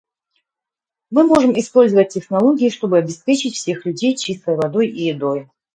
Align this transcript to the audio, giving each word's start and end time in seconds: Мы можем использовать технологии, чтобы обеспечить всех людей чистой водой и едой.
Мы 1.11 1.25
можем 1.27 1.51
использовать 1.59 2.09
технологии, 2.09 2.69
чтобы 2.69 2.97
обеспечить 2.97 3.53
всех 3.53 3.85
людей 3.85 4.15
чистой 4.15 4.55
водой 4.55 4.87
и 4.87 5.03
едой. 5.09 5.47